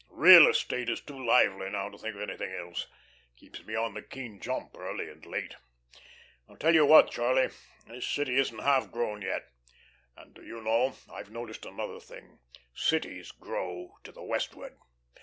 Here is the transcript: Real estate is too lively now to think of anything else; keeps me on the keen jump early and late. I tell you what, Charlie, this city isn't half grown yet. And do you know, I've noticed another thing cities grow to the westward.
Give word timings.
Real 0.09 0.47
estate 0.47 0.89
is 0.89 0.99
too 0.99 1.23
lively 1.23 1.69
now 1.69 1.87
to 1.89 1.95
think 1.99 2.15
of 2.15 2.21
anything 2.21 2.51
else; 2.51 2.87
keeps 3.37 3.63
me 3.63 3.75
on 3.75 3.93
the 3.93 4.01
keen 4.01 4.39
jump 4.41 4.75
early 4.75 5.07
and 5.07 5.23
late. 5.27 5.57
I 6.49 6.55
tell 6.55 6.73
you 6.73 6.87
what, 6.87 7.11
Charlie, 7.11 7.49
this 7.85 8.07
city 8.07 8.35
isn't 8.37 8.63
half 8.63 8.89
grown 8.91 9.21
yet. 9.21 9.51
And 10.17 10.33
do 10.33 10.43
you 10.43 10.59
know, 10.59 10.95
I've 11.07 11.29
noticed 11.29 11.67
another 11.67 11.99
thing 11.99 12.39
cities 12.73 13.31
grow 13.31 13.99
to 14.03 14.11
the 14.11 14.23
westward. 14.23 14.75